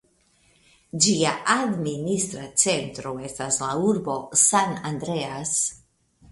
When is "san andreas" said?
4.49-5.57